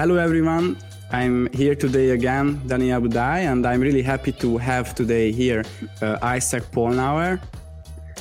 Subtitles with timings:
[0.00, 0.76] Hello, everyone.
[1.10, 5.64] I'm here today again, Daniel Budai, and I'm really happy to have today here
[6.00, 7.40] uh, Isaac Polnauer.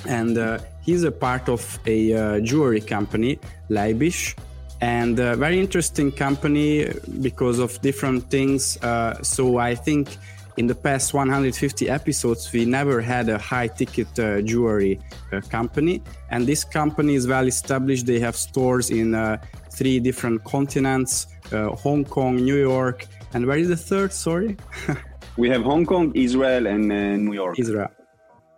[0.08, 3.38] And uh, he's a part of a uh, jewelry company,
[3.70, 4.36] Leibish,
[4.82, 8.78] and a very interesting company because of different things.
[8.82, 10.18] Uh, so I think
[10.58, 15.00] in the past 150 episodes, we never had a high ticket uh, jewelry
[15.32, 16.02] uh, company.
[16.32, 18.08] And this company is well established.
[18.08, 19.38] They have stores in uh,
[19.78, 23.06] three different continents uh, Hong Kong, New York.
[23.34, 24.12] And where is the third?
[24.14, 24.58] Sorry.
[25.38, 27.60] we have Hong Kong, Israel, and uh, New York.
[27.60, 27.92] Israel.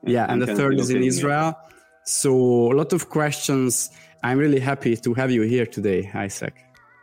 [0.03, 1.57] Yeah, and, and the third is in Israel.
[2.03, 2.31] So,
[2.73, 3.91] a lot of questions.
[4.23, 6.55] I'm really happy to have you here today, Isaac.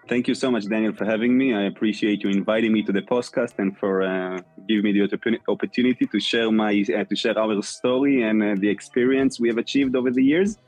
[0.08, 1.52] Thank you so much, Daniel, for having me.
[1.52, 6.06] I appreciate you inviting me to the podcast and for uh, giving me the opportunity
[6.06, 9.96] to share my uh, to share our story and uh, the experience we have achieved
[9.96, 10.58] over the years.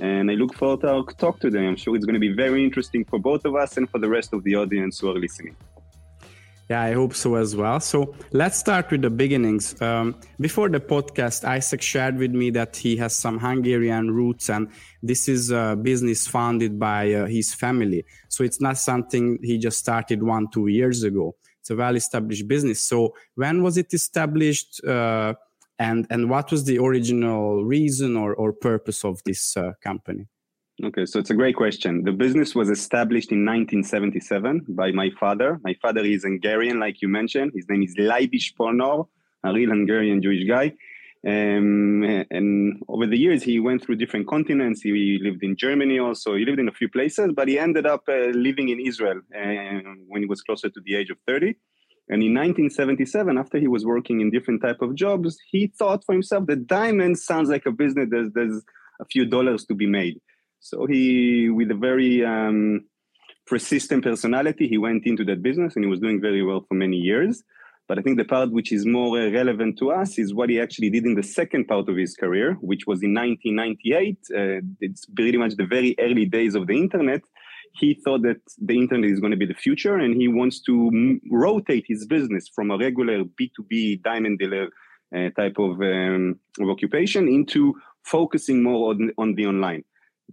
[0.00, 1.66] And I look forward to our talk today.
[1.66, 4.08] I'm sure it's going to be very interesting for both of us and for the
[4.08, 5.54] rest of the audience who are listening.
[6.70, 7.80] Yeah, I hope so as well.
[7.80, 9.80] So let's start with the beginnings.
[9.82, 14.68] Um, before the podcast, Isaac shared with me that he has some Hungarian roots, and
[15.02, 18.04] this is a business founded by uh, his family.
[18.28, 21.34] So it's not something he just started one, two years ago.
[21.58, 22.80] It's a well established business.
[22.80, 24.82] So when was it established?
[24.82, 25.34] Uh,
[25.80, 30.26] and, and what was the original reason or, or purpose of this uh, company?
[30.84, 32.04] Okay, so it's a great question.
[32.04, 35.58] The business was established in 1977 by my father.
[35.64, 37.52] My father is Hungarian, like you mentioned.
[37.54, 39.06] His name is Leibish Polnauer,
[39.42, 40.74] a real Hungarian Jewish guy.
[41.26, 44.82] Um, and over the years, he went through different continents.
[44.82, 46.34] He lived in Germany also.
[46.34, 49.80] He lived in a few places, but he ended up uh, living in Israel uh,
[50.08, 51.54] when he was closer to the age of 30.
[52.08, 56.12] And in 1977, after he was working in different type of jobs, he thought for
[56.12, 58.08] himself that diamonds sounds like a business.
[58.10, 58.62] There's, there's
[59.00, 60.20] a few dollars to be made.
[60.58, 62.84] So he, with a very um,
[63.46, 66.96] persistent personality, he went into that business and he was doing very well for many
[66.96, 67.42] years.
[67.90, 70.60] But I think the part which is more uh, relevant to us is what he
[70.60, 74.18] actually did in the second part of his career, which was in 1998.
[74.30, 77.22] Uh, it's pretty much the very early days of the internet.
[77.72, 80.88] He thought that the internet is going to be the future and he wants to
[80.88, 84.68] m- rotate his business from a regular B2B diamond dealer
[85.16, 89.84] uh, type of, um, of occupation into focusing more on, on the online.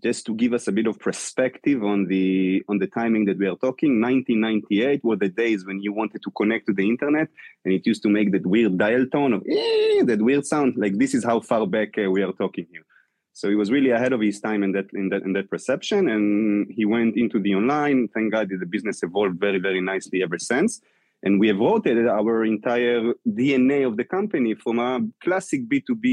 [0.03, 3.47] Just to give us a bit of perspective on the on the timing that we
[3.47, 7.27] are talking 1998 were the days when you wanted to connect to the internet
[7.65, 10.95] and it used to make that weird dial tone of eh, that weird sound like
[10.99, 12.85] this is how far back uh, we are talking here
[13.37, 16.01] so he was really ahead of his time in that in that in that perception
[16.13, 20.39] and he went into the online thank god the business evolved very very nicely ever
[20.51, 20.81] since
[21.23, 23.03] and we have rotated our entire
[23.39, 24.91] dna of the company from a
[25.23, 26.05] classic b2b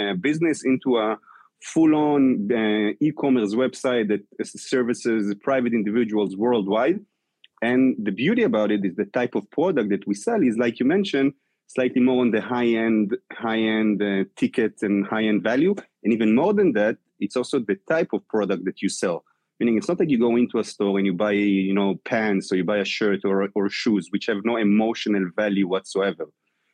[0.00, 1.18] uh, business into a
[1.62, 7.00] full-on uh, e-commerce website that services private individuals worldwide.
[7.62, 10.80] And the beauty about it is the type of product that we sell is, like
[10.80, 11.34] you mentioned,
[11.74, 15.74] slightly more on the high-end, high-end uh, ticket and high-end value.
[16.02, 19.24] And even more than that, it's also the type of product that you sell.
[19.60, 22.50] Meaning, it's not like you go into a store and you buy, you know, pants
[22.50, 26.24] or you buy a shirt or, or shoes, which have no emotional value whatsoever.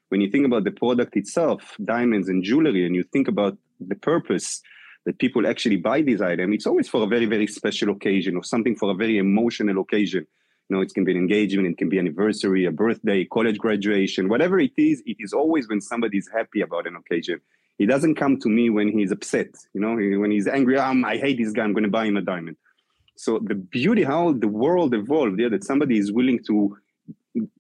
[0.09, 3.97] When you think about the product itself, diamonds and jewelry, and you think about the
[3.97, 4.63] purpose
[5.05, 8.45] that people actually buy this item, it's always for a very, very special occasion or
[8.45, 10.27] something for a very emotional occasion.
[10.69, 14.29] You know, it can be an engagement, it can be anniversary, a birthday, college graduation,
[14.29, 17.41] whatever it is, it is always when somebody is happy about an occasion.
[17.79, 21.19] He doesn't come to me when he's upset, you know, when he's angry, um, I
[21.19, 22.57] hate this guy, I'm going to buy him a diamond.
[23.17, 26.77] So the beauty how the world evolved, yeah, that somebody is willing to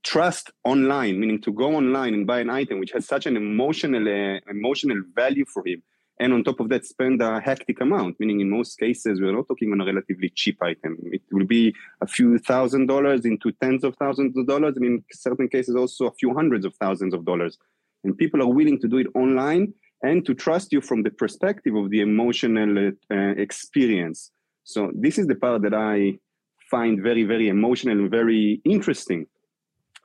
[0.02, 4.06] trust online, meaning to go online and buy an item which has such an emotional
[4.08, 5.82] uh, emotional value for him,
[6.18, 9.46] and on top of that spend a hectic amount meaning in most cases we're not
[9.48, 10.96] talking on a relatively cheap item.
[11.12, 15.04] It will be a few thousand dollars into tens of thousands of dollars and in
[15.12, 17.58] certain cases also a few hundreds of thousands of dollars.
[18.04, 21.74] And people are willing to do it online and to trust you from the perspective
[21.74, 24.30] of the emotional uh, experience.
[24.64, 26.18] So this is the part that i
[26.70, 29.26] find very very emotional and very interesting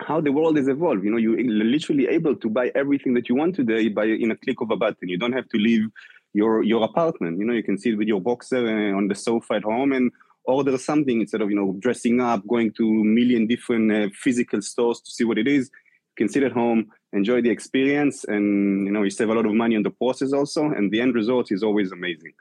[0.01, 1.03] how the world has evolved.
[1.03, 4.35] You know, you're literally able to buy everything that you want today by in a
[4.35, 5.09] click of a button.
[5.09, 5.89] You don't have to leave
[6.33, 7.39] your your apartment.
[7.39, 10.11] You know, you can sit with your boxer uh, on the sofa at home and
[10.43, 14.61] order something instead of you know dressing up, going to a million different uh, physical
[14.61, 15.69] stores to see what it is.
[16.17, 19.45] You can sit at home, enjoy the experience, and you know you save a lot
[19.45, 22.33] of money on the process also, and the end result is always amazing.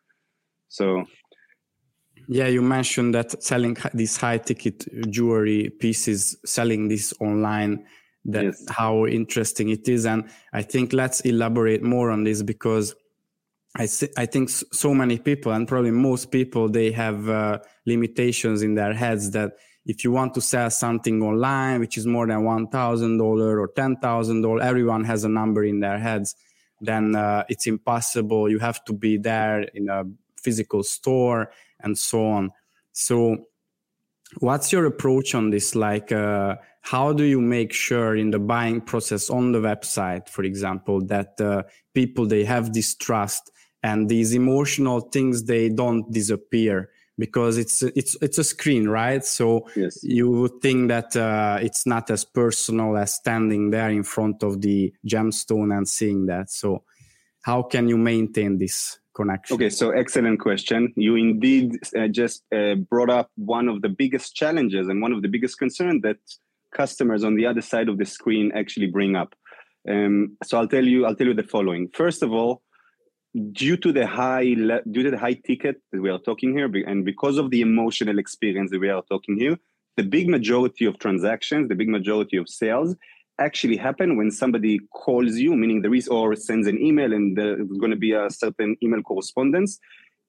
[0.69, 1.05] So
[2.32, 7.85] yeah, you mentioned that selling these high ticket jewelry pieces, selling this online,
[8.25, 8.65] that yes.
[8.71, 10.06] how interesting it is.
[10.06, 12.94] And I think let's elaborate more on this because
[13.77, 18.76] I, I think so many people and probably most people, they have uh, limitations in
[18.76, 19.55] their heads that
[19.85, 25.03] if you want to sell something online which is more than $1000 or $10000 everyone
[25.03, 26.37] has a number in their heads
[26.81, 30.05] then uh, it's impossible you have to be there in a
[30.37, 31.50] physical store
[31.82, 32.50] and so on.
[32.93, 33.47] So
[34.38, 35.75] what's your approach on this?
[35.75, 40.44] Like uh, how do you make sure in the buying process on the website for
[40.44, 41.62] example that uh,
[41.94, 43.50] people they have this trust
[43.82, 46.91] and these emotional things they don't disappear?
[47.19, 49.23] Because it's it's it's a screen right?
[49.23, 50.03] So yes.
[50.03, 54.62] you would think that uh, it's not as personal as standing there in front of
[54.62, 56.50] the gemstone and seeing that.
[56.50, 56.85] So
[57.43, 59.55] how can you maintain this connection.
[59.57, 60.81] Okay so excellent question.
[60.97, 61.67] You indeed
[61.99, 65.59] uh, just uh, brought up one of the biggest challenges and one of the biggest
[65.59, 66.21] concerns that
[66.83, 69.31] customers on the other side of the screen actually bring up.
[69.93, 71.83] Um, so i'll tell you i'll tell you the following.
[72.03, 72.63] First of all
[73.53, 74.55] due to the high
[74.95, 78.19] due to the high ticket that we are talking here and because of the emotional
[78.19, 79.57] experience that we are talking here
[79.97, 82.97] the big majority of transactions the big majority of sales
[83.41, 87.79] actually happen when somebody calls you meaning there is or sends an email and there's
[87.79, 89.79] going to be a certain email correspondence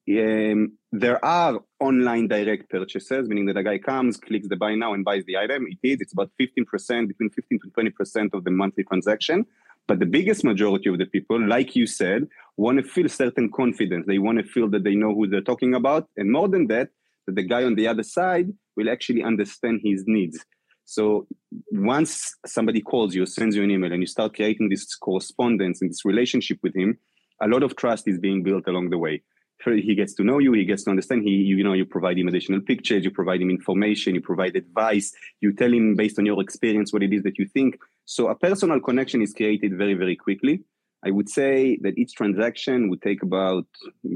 [0.09, 4.93] um, there are online direct purchases meaning that a guy comes clicks the buy now
[4.93, 8.51] and buys the item it is it's about 15% between 15 to 20% of the
[8.51, 9.45] monthly transaction
[9.87, 14.05] but the biggest majority of the people, like you said, want to feel certain confidence.
[14.07, 16.07] They want to feel that they know who they're talking about.
[16.17, 16.89] And more than that,
[17.25, 20.45] that the guy on the other side will actually understand his needs.
[20.91, 21.25] So
[21.71, 25.89] once somebody calls you, sends you an email, and you start creating this correspondence and
[25.89, 26.97] this relationship with him,
[27.41, 29.21] a lot of trust is being built along the way.
[29.63, 31.23] He gets to know you, he gets to understand.
[31.23, 35.13] He, you, know, you provide him additional pictures, you provide him information, you provide advice,
[35.39, 37.77] you tell him based on your experience what it is that you think.
[38.03, 40.61] So a personal connection is created very, very quickly.
[41.05, 43.65] I would say that each transaction would take about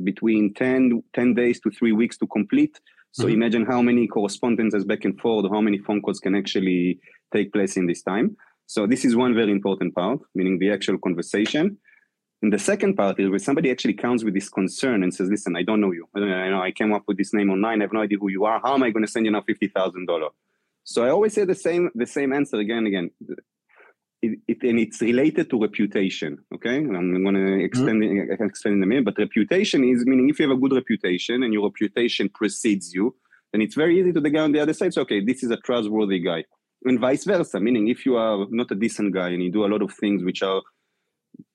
[0.03, 2.81] between 10, 10 days to three weeks to complete.
[3.15, 3.33] So mm-hmm.
[3.33, 6.99] imagine how many correspondences back and forth, how many phone calls can actually
[7.33, 8.35] take place in this time.
[8.65, 11.77] So this is one very important part, meaning the actual conversation.
[12.41, 15.55] And the second part is where somebody actually comes with this concern and says, "Listen,
[15.55, 16.09] I don't know you.
[16.13, 17.79] I, don't know, I came up with this name online.
[17.79, 18.59] I have no idea who you are.
[18.61, 20.33] How am I going to send you now fifty thousand dollars?"
[20.83, 23.11] So I always say the same the same answer again and again
[24.25, 26.37] it, it, and it's related to reputation.
[26.53, 28.31] Okay, and I'm going to extend mm-hmm.
[28.31, 29.05] it, explain in a minute.
[29.05, 33.15] But reputation is meaning if you have a good reputation and your reputation precedes you,
[33.51, 34.93] then it's very easy to the guy on the other side.
[34.93, 36.43] So okay, this is a trustworthy guy,
[36.83, 37.59] and vice versa.
[37.59, 40.23] Meaning if you are not a decent guy and you do a lot of things
[40.23, 40.61] which are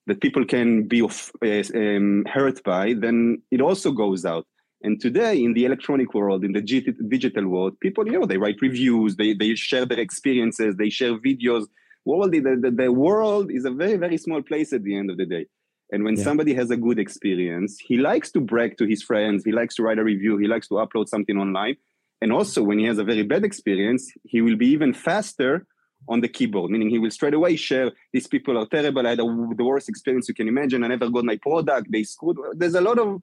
[0.07, 4.45] that people can be of, uh, um, hurt by, then it also goes out.
[4.83, 8.61] And today, in the electronic world, in the digital world, people, you know, they write
[8.61, 11.65] reviews, they, they share their experiences, they share videos,
[12.05, 15.17] world the, the, the world is a very very small place at the end of
[15.17, 15.45] the day
[15.91, 16.23] and when yeah.
[16.23, 19.83] somebody has a good experience he likes to brag to his friends he likes to
[19.83, 21.75] write a review he likes to upload something online
[22.21, 25.65] and also when he has a very bad experience he will be even faster
[26.09, 29.19] on the keyboard meaning he will straight away share these people are terrible i had
[29.19, 29.23] a,
[29.55, 32.81] the worst experience you can imagine i never got my product they screwed there's a
[32.81, 33.21] lot of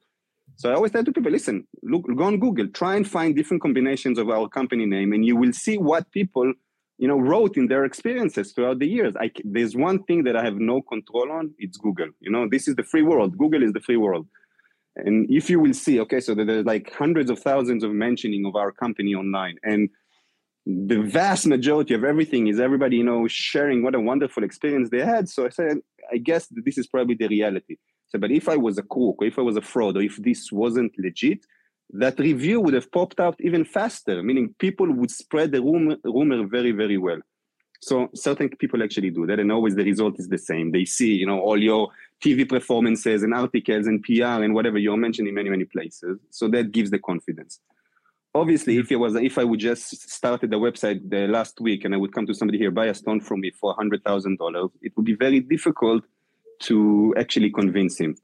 [0.57, 3.63] so i always tell to people listen look go on google try and find different
[3.63, 6.53] combinations of our company name and you will see what people
[6.99, 9.15] you know wrote in their experiences throughout the years.
[9.19, 12.09] I, there's one thing that i have no control on it's google.
[12.21, 13.39] You know this is the free world.
[13.39, 14.27] Google is the free world.
[14.97, 18.57] And if you will see okay so there's like hundreds of thousands of mentioning of
[18.57, 19.89] our company online and
[20.67, 25.05] the vast majority of everything is everybody you know sharing what a wonderful experience they
[25.05, 25.29] had.
[25.29, 25.79] So i said
[26.13, 27.77] i guess this is probably the reality.
[28.09, 30.17] So but if i was a crook or if i was a fraud or if
[30.17, 31.47] this wasn't legit
[31.91, 36.47] that review would have popped out even faster, meaning people would spread the rumor, rumor
[36.47, 37.19] very, very well.
[37.81, 40.73] So certain people actually do that, and always the result is the same.
[40.73, 41.89] They see, you know, all your
[42.23, 46.19] TV performances and articles and PR and whatever you're mentioning in many, many places.
[46.31, 47.61] So that gives the confidence.
[48.35, 51.95] Obviously, if it was, if I would just started the website the last week and
[51.95, 54.71] I would come to somebody here buy a stone from me for hundred thousand dollars,
[54.83, 56.05] it would be very difficult
[56.63, 58.17] to actually convince him.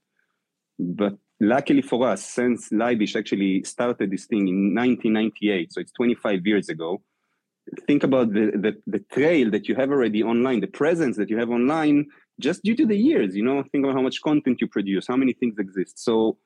[0.79, 1.17] But
[1.49, 6.69] luckily for us, since Leibish actually started this thing in 1998, so it's 25 years
[6.69, 7.03] ago,
[7.87, 11.39] think about the, the, the trail that you have already online, the presence that you
[11.39, 12.07] have online,
[12.41, 15.17] just due to the years, you know, think about how much content you produce, how
[15.17, 15.99] many things exist.
[15.99, 16.37] So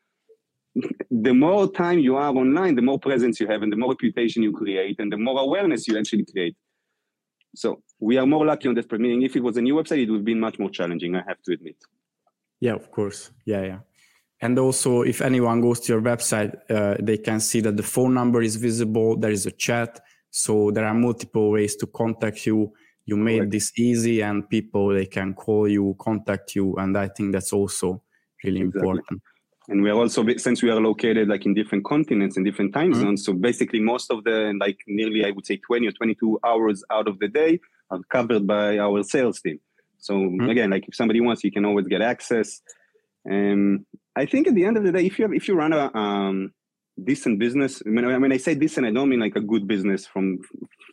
[1.11, 4.43] the more time you are online, the more presence you have and the more reputation
[4.43, 6.57] you create and the more awareness you actually create.
[7.57, 10.11] So we are more lucky on that, meaning if it was a new website, it
[10.11, 11.77] would be much more challenging, I have to admit.
[12.61, 13.31] Yeah, of course.
[13.45, 13.79] Yeah, yeah.
[14.41, 18.15] And also, if anyone goes to your website, uh, they can see that the phone
[18.15, 19.17] number is visible.
[19.17, 20.01] There is a chat.
[20.31, 22.73] So there are multiple ways to contact you.
[23.05, 23.53] You made Correct.
[23.53, 26.75] this easy and people, they can call you, contact you.
[26.77, 28.03] And I think that's also
[28.45, 28.81] really exactly.
[28.81, 29.23] important.
[29.69, 32.91] and we are also since we are located like in different continents and different time
[32.91, 33.03] mm-hmm.
[33.03, 36.83] zones so basically most of the like nearly i would say 20 or 22 hours
[36.91, 39.61] out of the day are covered by our sales team
[39.99, 40.49] so mm-hmm.
[40.49, 42.61] again like if somebody wants you can always get access
[43.29, 43.85] and
[44.17, 45.85] i think at the end of the day if you have, if you run a
[45.97, 46.53] um,
[47.05, 50.07] decent business I mean, when i say decent i don't mean like a good business
[50.07, 50.41] from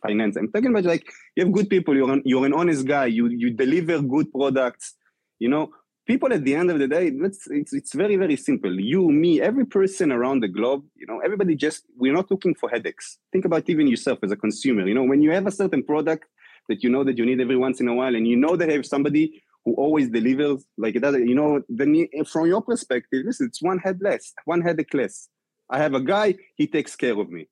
[0.02, 0.36] finance.
[0.36, 3.28] I'm talking about like you have good people you're an, you're an honest guy you
[3.28, 4.94] you deliver good products
[5.38, 5.70] you know.
[6.06, 8.72] People at the end of the day it's, it's it's very very simple.
[8.78, 12.68] You me every person around the globe you know everybody just we're not looking for
[12.70, 13.18] headaches.
[13.32, 15.04] Think about even yourself as a consumer you know.
[15.04, 16.26] When you have a certain product
[16.68, 18.68] that you know that you need every once in a while and you know that
[18.68, 23.46] have somebody who always delivers like it doesn't you know then from your perspective listen
[23.48, 25.28] it's one head less one headache less
[25.68, 27.46] i have a guy he takes care of me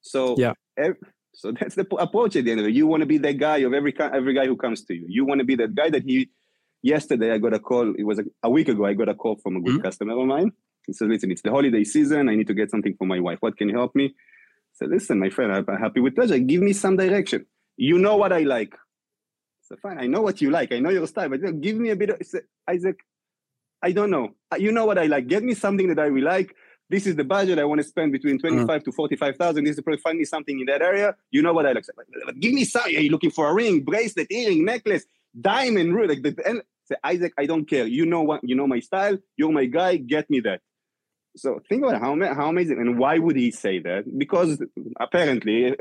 [0.00, 0.96] so yeah every,
[1.32, 3.58] so that's the approach at the end of it you want to be that guy
[3.58, 6.02] of every every guy who comes to you you want to be that guy that
[6.02, 6.28] he
[6.82, 7.94] yesterday I got a call.
[7.94, 8.86] It was a, a week ago.
[8.86, 9.82] I got a call from a good mm-hmm.
[9.82, 10.52] customer of mine.
[10.86, 12.28] He said, "Listen, it's the holiday season.
[12.28, 13.38] I need to get something for my wife.
[13.40, 16.38] What can you help me?" I said, "Listen, my friend, I'm happy with pleasure.
[16.38, 17.46] Give me some direction.
[17.76, 18.74] You know what I like."
[19.68, 19.98] Said, "Fine.
[19.98, 20.72] I know what you like.
[20.72, 22.20] I know your style, but give me a bit of."
[22.68, 22.98] Isaac,
[23.82, 24.30] I don't know.
[24.52, 25.28] Uh, you know what I like.
[25.28, 26.54] Get me something that I will like.
[26.90, 28.40] This is the budget I want to spend between mm.
[28.40, 29.64] 25 to 45,000.
[29.64, 31.14] This is the Find me something in that area.
[31.30, 31.84] You know what I like.
[32.24, 32.84] But Give me some.
[32.84, 35.04] Are you looking for a ring, bracelet, earring, necklace,
[35.38, 36.08] diamond, rude?
[36.08, 37.86] like the, and Say, Isaac, I don't care.
[37.86, 38.40] You know what?
[38.42, 39.18] You know my style.
[39.36, 39.96] You're my guy.
[39.96, 40.62] Get me that.
[41.36, 44.18] So think about how how amazing and why would he say that?
[44.18, 44.58] Because
[44.98, 45.76] apparently,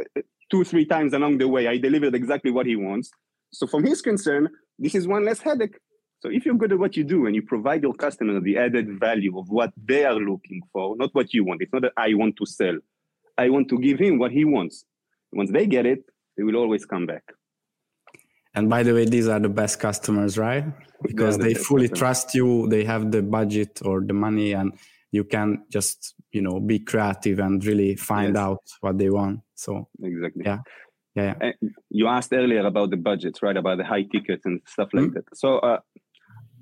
[0.51, 3.11] two three times along the way, I delivered exactly what he wants.
[3.51, 5.77] So from his concern, this is one less headache.
[6.19, 8.99] So if you're good at what you do and you provide your customer the added
[8.99, 11.61] value of what they are looking for, not what you want.
[11.61, 12.77] It's not that I want to sell.
[13.37, 14.85] I want to give him what he wants.
[15.31, 16.03] Once they get it,
[16.35, 17.23] they will always come back.
[18.55, 20.65] And by the way, these are the best customers, right?
[21.03, 24.73] Because yeah, they fully trust you, they have the budget or the money, and
[25.11, 28.43] you can just you know be creative and really find yes.
[28.43, 29.41] out what they want.
[29.53, 30.59] So exactly, yeah.
[31.17, 31.51] Yeah, yeah.
[31.89, 33.57] You asked earlier about the budgets, right?
[33.57, 35.13] About the high tickets and stuff like mm-hmm.
[35.15, 35.25] that.
[35.35, 35.79] So uh,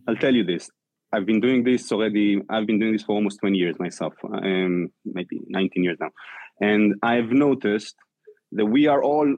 [0.07, 0.69] I'll tell you this:
[1.11, 2.41] I've been doing this already.
[2.49, 6.11] I've been doing this for almost 20 years myself, um, maybe 19 years now,
[6.61, 7.95] and I've noticed
[8.53, 9.35] that we are all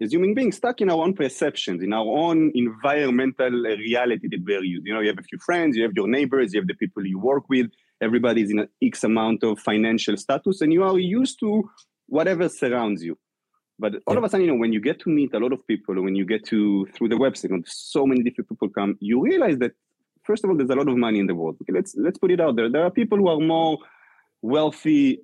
[0.00, 4.64] as human beings stuck in our own perceptions, in our own environmental reality that we're
[4.64, 4.86] used.
[4.86, 7.06] You know, you have a few friends, you have your neighbors, you have the people
[7.06, 7.66] you work with,
[8.00, 11.70] everybody's in an X amount of financial status, and you are used to
[12.06, 13.18] whatever surrounds you.
[13.78, 14.18] But all yeah.
[14.18, 16.14] of a sudden, you know, when you get to meet a lot of people, when
[16.14, 19.72] you get to through the website, and so many different people come, you realize that
[20.24, 21.56] first of all, there's a lot of money in the world.
[21.62, 22.70] Okay, let's let's put it out there.
[22.70, 23.78] There are people who are more
[24.42, 25.20] wealthy,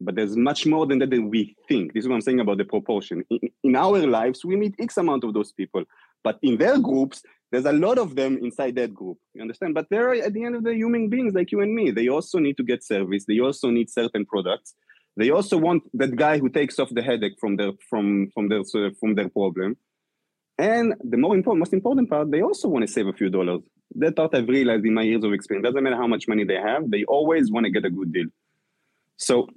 [0.00, 1.92] but there's much more than that than we think.
[1.92, 3.24] This is what I'm saying about the proportion.
[3.30, 5.84] In, in, our lives, we meet X amount of those people,
[6.24, 7.22] but in their groups,
[7.52, 9.18] there's a lot of them inside that group.
[9.34, 9.74] You understand?
[9.74, 11.90] But they're at the end of the human beings like you and me.
[11.90, 13.24] They also need to get service.
[13.26, 14.74] They also need certain products.
[15.16, 18.60] They also want that guy who takes off the headache from their from from their
[18.60, 19.76] uh, from their problem.
[20.58, 23.60] And the more important, most important part, they also want to save a few dollars.
[23.94, 25.66] That part I've realized in my years of experience.
[25.66, 28.26] Doesn't matter how much money they have, they always want to get a good deal.
[29.16, 29.48] So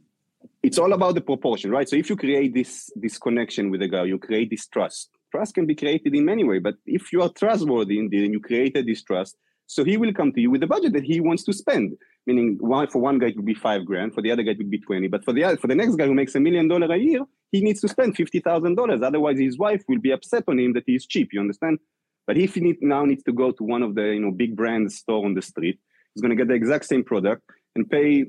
[0.63, 1.87] it's all about the proportion, right?
[1.87, 5.09] So if you create this this connection with a guy, you create this trust.
[5.31, 8.39] Trust can be created in many ways, but if you are trustworthy indeed and you
[8.39, 9.37] created this trust,
[9.67, 11.95] so he will come to you with the budget that he wants to spend.
[12.27, 14.57] Meaning, one, for one guy it would be five grand, for the other guy it
[14.57, 16.93] would be twenty, but for the for the next guy who makes a million dollar
[16.93, 17.21] a year,
[17.51, 19.01] he needs to spend fifty thousand dollars.
[19.01, 21.29] Otherwise, his wife will be upset on him that he's cheap.
[21.31, 21.79] You understand?
[22.27, 24.55] But if he need, now needs to go to one of the you know big
[24.55, 25.79] brand store on the street,
[26.13, 27.41] he's going to get the exact same product
[27.75, 28.25] and pay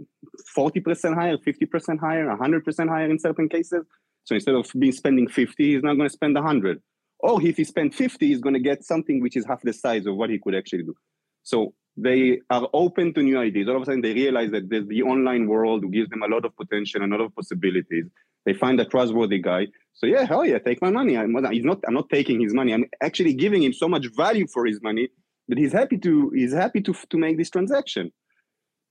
[0.57, 3.85] 40% higher, 50% higher, 100% higher in certain cases.
[4.25, 6.81] So instead of being spending 50, he's not going to spend 100.
[7.21, 10.07] Or if he spends 50, he's going to get something which is half the size
[10.07, 10.95] of what he could actually do.
[11.43, 13.69] So they are open to new ideas.
[13.69, 16.29] All of a sudden, they realize that there's the online world who gives them a
[16.29, 18.07] lot of potential and a lot of possibilities.
[18.47, 19.67] They find a trustworthy guy.
[19.93, 21.17] So yeah, hell yeah, take my money.
[21.17, 21.81] I'm, he's not.
[21.87, 22.73] I'm not taking his money.
[22.73, 25.09] I'm actually giving him so much value for his money
[25.49, 26.31] that he's happy to.
[26.31, 28.13] He's happy to to make this transaction.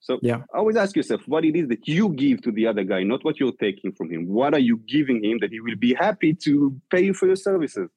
[0.01, 0.44] So yeah.
[0.53, 3.39] always ask yourself what it is that you give to the other guy, not what
[3.39, 4.27] you're taking from him.
[4.27, 7.36] What are you giving him that he will be happy to pay you for your
[7.36, 7.89] services?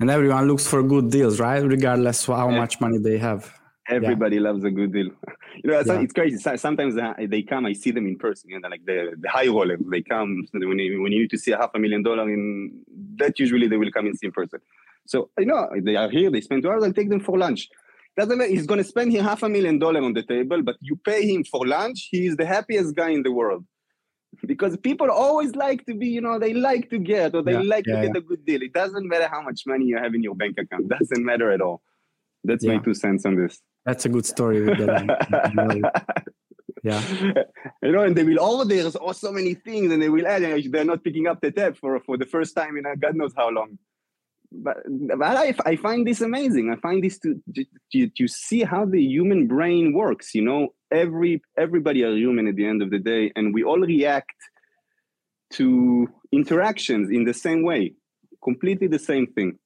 [0.00, 1.62] And everyone looks for good deals, right?
[1.62, 2.58] Regardless of how yeah.
[2.58, 3.52] much money they have.
[3.88, 4.42] Everybody yeah.
[4.42, 5.10] loves a good deal.
[5.62, 6.00] You know, yeah.
[6.00, 6.36] it's crazy.
[6.56, 9.78] Sometimes uh, they come, I see them in person, and like the, the high rollers,
[9.88, 12.82] they come when you, when you need to see a half a million dollar in
[13.16, 13.38] that.
[13.38, 14.58] Usually, they will come and see in person.
[15.06, 16.28] So you know, they are here.
[16.28, 16.82] They spend two hours.
[16.82, 17.68] I'll take them for lunch
[18.16, 18.50] doesn't matter.
[18.50, 21.26] He's going to spend here half a million dollar on the table, but you pay
[21.26, 22.08] him for lunch.
[22.10, 23.64] He is the happiest guy in the world
[24.46, 27.62] because people always like to be, you know, they like to get or they yeah,
[27.64, 28.18] like yeah, to get yeah.
[28.18, 28.62] a good deal.
[28.62, 30.88] It doesn't matter how much money you have in your bank account.
[30.88, 31.82] Doesn't matter at all.
[32.44, 33.60] That's my two cents on this.
[33.84, 34.66] That's a good story.
[36.84, 37.02] Yeah.
[37.82, 40.42] you know, and they will oh there's oh so many things, and they will add,
[40.42, 43.16] and they're not picking up the tab for for the first time in uh, God
[43.16, 43.78] knows how long.
[44.52, 44.76] But,
[45.18, 46.70] but I, I find this amazing.
[46.70, 47.40] I find this to,
[47.92, 50.34] to to see how the human brain works.
[50.34, 53.80] You know, every everybody are human at the end of the day, and we all
[53.80, 54.36] react
[55.54, 57.94] to interactions in the same way,
[58.42, 59.58] completely the same thing.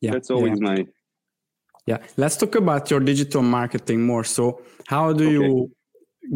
[0.00, 0.68] Yeah, that's always yeah.
[0.68, 0.86] my
[1.86, 4.24] yeah, let's talk about your digital marketing more.
[4.24, 5.32] So, how do okay.
[5.32, 5.72] you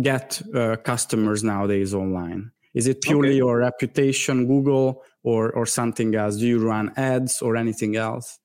[0.03, 2.51] get uh, customers nowadays online?
[2.75, 3.37] Is it purely okay.
[3.37, 6.37] your reputation, Google, or or something else?
[6.37, 8.39] Do you run ads or anything else?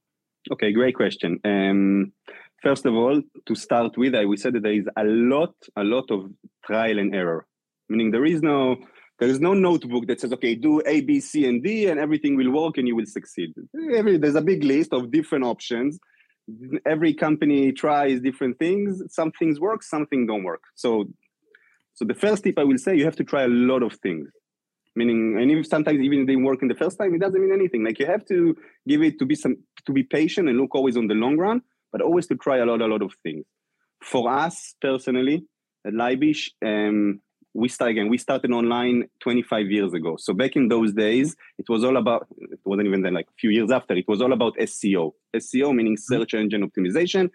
[0.51, 1.39] Okay, great question.
[1.43, 2.13] Um,
[2.63, 5.83] first of all, to start with, I would say that there is a lot, a
[5.83, 6.31] lot of
[6.65, 7.45] trial and error.
[7.89, 8.77] Meaning there is no
[9.19, 12.35] there is no notebook that says, okay, do A, B, C, and D, and everything
[12.35, 13.49] will work and you will succeed.
[13.95, 15.99] Every, there's a big list of different options
[16.85, 19.01] every company tries different things.
[19.09, 20.63] Some things work some things don't work.
[20.75, 21.05] So
[21.93, 24.27] so the first tip i will say you have to try a lot of things.
[24.95, 27.83] Meaning and if sometimes even they work in the first time it doesn't mean anything.
[27.83, 28.55] Like you have to
[28.87, 31.61] give it to be some to be patient and look always on the long run
[31.91, 33.45] but always to try a lot a lot of things.
[34.03, 35.45] For us personally
[35.85, 37.21] at Leibish, um,
[37.53, 40.15] we start again we started online 25 years ago.
[40.17, 43.39] So back in those days it was all about it wasn't even then like a
[43.39, 46.13] few years after it was all about seo seo meaning mm-hmm.
[46.13, 47.29] search engine optimization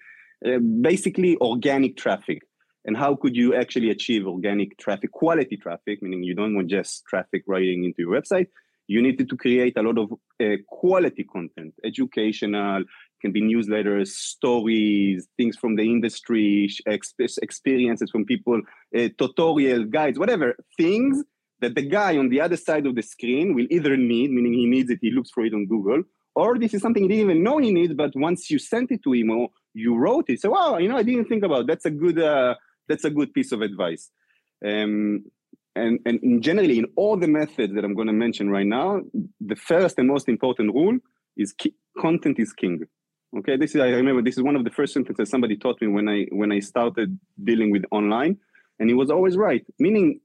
[0.46, 2.42] uh, basically organic traffic.
[2.84, 7.04] And how could you actually achieve organic traffic quality traffic meaning you don't want just
[7.06, 8.46] traffic writing into your website.
[8.88, 12.84] You needed to create a lot of uh, quality content educational
[13.20, 18.60] can be newsletters, stories, things from the industry, experiences from people,
[18.96, 21.22] uh, tutorial guides, whatever things
[21.60, 24.66] that the guy on the other side of the screen will either need, meaning he
[24.66, 26.02] needs it, he looks for it on Google,
[26.34, 29.02] or this is something he didn't even know he needs, but once you sent it
[29.02, 31.66] to him or you wrote it, so wow, you know, I didn't think about it.
[31.66, 32.54] that's a good uh,
[32.88, 34.10] that's a good piece of advice.
[34.64, 35.24] Um,
[35.74, 39.02] and, and generally, in all the methods that I'm going to mention right now,
[39.40, 40.98] the first and most important rule
[41.36, 41.54] is
[42.00, 42.84] content is king.
[43.38, 45.88] Okay, this is I remember this is one of the first sentences somebody taught me
[45.88, 48.38] when I when I started dealing with online,
[48.78, 49.64] and he was always right.
[49.78, 50.20] Meaning,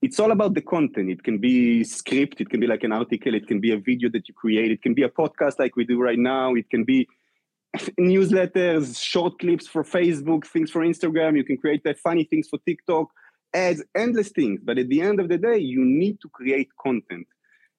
[0.00, 1.10] it's all about the content.
[1.10, 4.08] It can be script, it can be like an article, it can be a video
[4.10, 6.84] that you create, it can be a podcast like we do right now, it can
[6.84, 7.06] be
[8.00, 11.36] newsletters, short clips for Facebook, things for Instagram.
[11.36, 13.08] You can create the funny things for TikTok,
[13.52, 14.60] ads, endless things.
[14.64, 17.26] But at the end of the day, you need to create content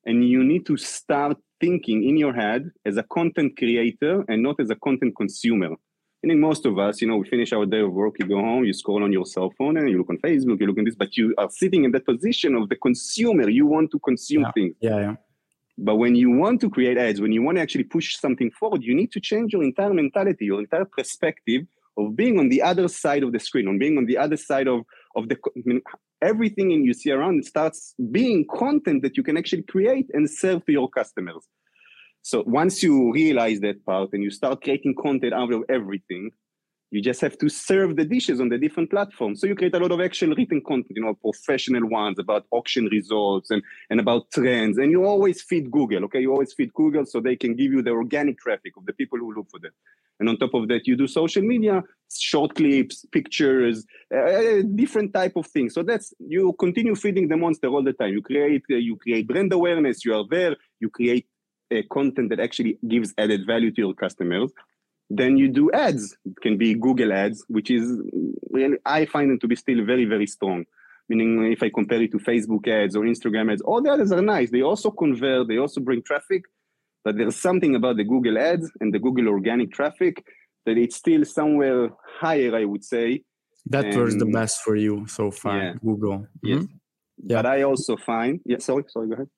[0.06, 4.60] and you need to start thinking in your head as a content creator and not
[4.60, 5.72] as a content consumer.
[6.24, 8.38] I think most of us, you know, we finish our day of work, you go
[8.38, 10.86] home, you scroll on your cell phone and you look on Facebook, you look at
[10.86, 13.50] this, but you are sitting in that position of the consumer.
[13.50, 14.52] You want to consume yeah.
[14.52, 14.76] things.
[14.82, 15.16] Yeah, yeah.
[15.78, 18.84] But when you want to create ads, when you want to actually push something forward,
[18.84, 21.68] you need to change your entire mentality, your entire perspective
[21.98, 24.68] of being on the other side of the screen, on being on the other side
[24.68, 24.82] of,
[25.16, 25.82] of the I mean,
[26.22, 30.66] everything in you see around starts being content that you can actually create and serve
[30.66, 31.48] to your customers.
[32.22, 36.32] So once you realize that part and you start creating content out of everything,
[36.92, 39.42] you just have to serve the dishes on the different platforms.
[39.42, 42.86] So you create a lot of actual written content, you know, professional ones about auction
[42.86, 44.78] results and, and about trends.
[44.78, 46.22] And you always feed Google, okay?
[46.22, 49.20] You always feed Google so they can give you the organic traffic of the people
[49.20, 49.72] who look for that.
[50.20, 55.36] And on top of that, you do social media, short clips, pictures, uh, different type
[55.36, 55.74] of things.
[55.74, 58.14] So that's you continue feeding the monster all the time.
[58.14, 60.04] You create uh, you create brand awareness.
[60.04, 60.56] You are there.
[60.80, 61.28] You create
[61.72, 64.52] uh, content that actually gives added value to your customers.
[65.10, 66.18] Then you do ads.
[66.26, 68.00] It can be Google ads, which is
[68.52, 70.66] really I find them to be still very very strong.
[71.10, 74.22] Meaning, if I compare it to Facebook ads or Instagram ads, all the others are
[74.22, 74.52] nice.
[74.52, 75.48] They also convert.
[75.48, 76.44] They also bring traffic
[77.08, 80.26] but there's something about the Google ads and the Google organic traffic
[80.66, 81.90] that it's still somewhere
[82.20, 83.24] higher, I would say.
[83.68, 85.74] That and, was the best for you so far, yeah.
[85.82, 86.18] Google.
[86.18, 86.48] Mm-hmm.
[86.48, 86.66] Yes.
[87.24, 87.38] Yeah.
[87.38, 89.30] But I also find, yeah, sorry, sorry, go ahead.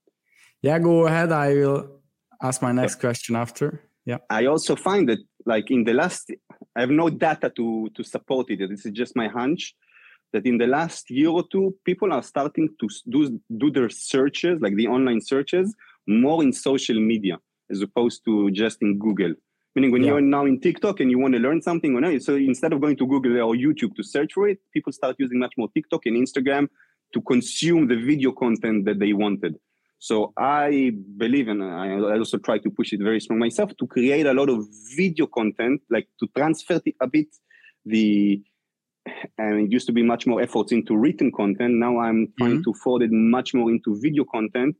[0.63, 1.31] Yeah, go ahead.
[1.31, 2.01] I will
[2.41, 3.83] ask my next question after.
[4.03, 4.17] Yeah.
[4.31, 6.31] I also find that like in the last,
[6.75, 8.69] I have no data to, to support it.
[8.69, 9.75] This is just my hunch
[10.33, 14.61] that in the last year or two, people are starting to do, do their searches,
[14.61, 15.75] like the online searches,
[16.07, 17.39] more in social media
[17.71, 19.33] as opposed to just in Google.
[19.75, 20.09] Meaning when yeah.
[20.09, 22.81] you're now in TikTok and you want to learn something, or not, so instead of
[22.81, 26.05] going to Google or YouTube to search for it, people start using much more TikTok
[26.05, 26.67] and Instagram
[27.13, 29.55] to consume the video content that they wanted.
[29.99, 34.25] So I believe, and I also try to push it very strong myself, to create
[34.25, 37.27] a lot of video content, like to transfer the, a bit
[37.85, 38.41] the,
[39.37, 41.75] and it used to be much more efforts into written content.
[41.75, 42.71] Now I'm trying mm-hmm.
[42.71, 44.75] to fold it much more into video content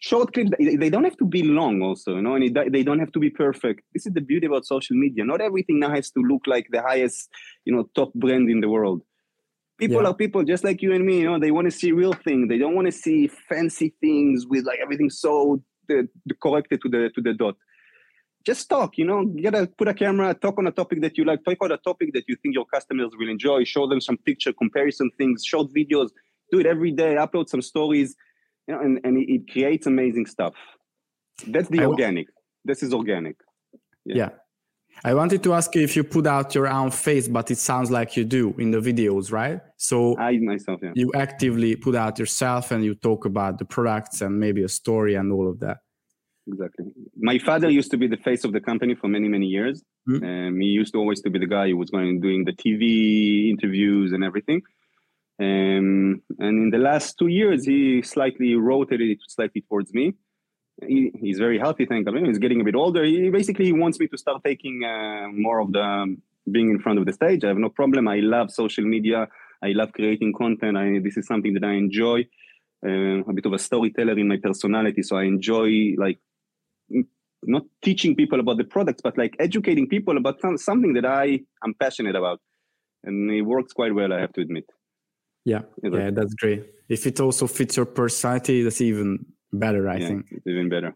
[0.00, 2.98] short clips they don't have to be long also you know and it, they don't
[2.98, 6.10] have to be perfect this is the beauty about social media not everything now has
[6.10, 7.28] to look like the highest
[7.66, 9.02] you know top brand in the world
[9.80, 10.08] People yeah.
[10.08, 11.20] are people just like you and me.
[11.20, 12.48] You know, they want to see real things.
[12.50, 16.88] They don't want to see fancy things with like everything so the, the corrected to
[16.88, 17.56] the to the dot.
[18.44, 18.98] Just talk.
[18.98, 21.58] You know, you gotta put a camera, talk on a topic that you like, talk
[21.62, 23.64] on a topic that you think your customers will enjoy.
[23.64, 26.10] Show them some picture comparison things, short videos.
[26.52, 27.14] Do it every day.
[27.14, 28.14] Upload some stories.
[28.68, 30.54] You know, and and it, it creates amazing stuff.
[31.46, 32.26] That's the I organic.
[32.66, 33.36] this is organic.
[34.04, 34.16] yeah.
[34.16, 34.28] yeah.
[35.04, 37.90] I wanted to ask you if you put out your own face, but it sounds
[37.90, 39.60] like you do in the videos, right?
[39.76, 40.92] So I myself, yeah.
[40.94, 45.14] You actively put out yourself and you talk about the products and maybe a story
[45.14, 45.78] and all of that.
[46.46, 46.86] Exactly.
[47.16, 49.82] My father used to be the face of the company for many, many years.
[50.08, 50.24] Mm-hmm.
[50.24, 53.50] Um, he used to always to be the guy who was going doing the TV
[53.50, 54.62] interviews and everything.
[55.40, 60.14] Um, and in the last two years, he slightly rotated it slightly towards me
[60.86, 62.14] he, he's very healthy, thank God.
[62.26, 63.04] He's getting a bit older.
[63.04, 66.78] He basically he wants me to start taking uh, more of the um, being in
[66.80, 67.44] front of the stage.
[67.44, 68.08] I have no problem.
[68.08, 69.28] I love social media.
[69.62, 70.76] I love creating content.
[70.76, 72.26] I, this is something that I enjoy.
[72.84, 76.18] Uh, a bit of a storyteller in my personality, so I enjoy like
[77.42, 81.74] not teaching people about the products, but like educating people about something that I am
[81.74, 82.40] passionate about,
[83.04, 84.14] and it works quite well.
[84.14, 84.64] I have to admit.
[85.44, 86.64] Yeah, yeah, that's great.
[86.88, 90.94] If it also fits your personality, that's even better i yeah, think it's even better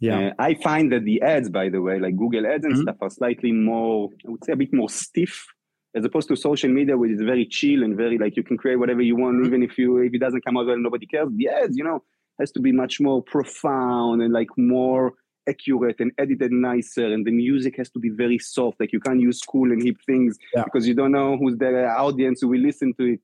[0.00, 2.82] yeah uh, i find that the ads by the way like google ads and mm-hmm.
[2.82, 5.46] stuff are slightly more i would say a bit more stiff
[5.94, 8.76] as opposed to social media which is very chill and very like you can create
[8.76, 9.46] whatever you want mm-hmm.
[9.46, 12.02] even if you if it doesn't come out well nobody cares the ads you know
[12.38, 15.14] has to be much more profound and like more
[15.48, 19.20] accurate and edited nicer and the music has to be very soft like you can't
[19.20, 20.64] use cool and hip things yeah.
[20.64, 23.20] because you don't know who's the audience who will listen to it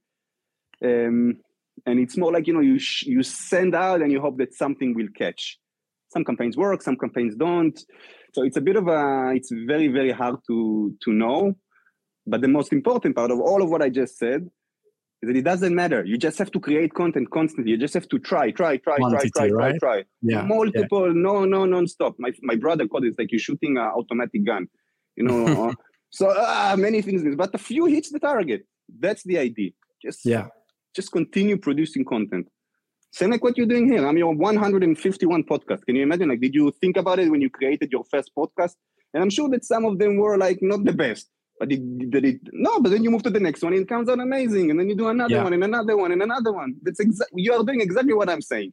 [0.85, 1.37] um,
[1.87, 4.55] and it's more like you know you sh- you send out and you hope that
[4.55, 5.59] something will catch.
[6.09, 7.79] Some campaigns work some campaigns don't.
[8.35, 11.55] So it's a bit of a it's very very hard to to know.
[12.27, 14.43] But the most important part of all of what i just said
[15.23, 16.05] is that it doesn't matter.
[16.05, 17.73] You just have to create content constantly.
[17.73, 19.79] You just have to try try try Quantity, try try right?
[19.81, 19.97] try.
[20.03, 20.43] Try yeah.
[20.43, 21.23] Multiple yeah.
[21.27, 22.15] no no non-stop.
[22.19, 24.69] My, my brother called it like you're shooting an automatic gun
[25.17, 25.73] you know?
[26.15, 27.23] So uh, many things.
[27.37, 28.67] But a few hits the target
[29.01, 29.71] that's the idea.
[30.05, 30.49] Just yeah
[30.95, 32.49] just continue producing content.
[33.13, 34.07] Same like what you're doing here.
[34.07, 35.85] I'm your 151 podcast.
[35.85, 36.31] Can you imagine?
[36.31, 38.75] Like, did you think about it when you created your first podcast?
[39.13, 41.29] And I'm sure that some of them were like not the best,
[41.59, 42.81] but it, did it no.
[42.81, 44.89] But then you move to the next one, and it comes out amazing, and then
[44.89, 45.45] you do another yeah.
[45.45, 46.77] one, and another one, and another one.
[46.83, 48.73] That's exactly you are doing exactly what I'm saying.